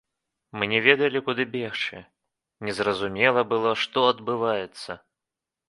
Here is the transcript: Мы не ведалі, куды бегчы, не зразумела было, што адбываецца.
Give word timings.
Мы 0.61 0.67
не 0.71 0.79
ведалі, 0.87 1.21
куды 1.27 1.45
бегчы, 1.55 2.01
не 2.69 2.75
зразумела 2.81 3.45
было, 3.55 3.77
што 3.85 4.09
адбываецца. 4.17 5.01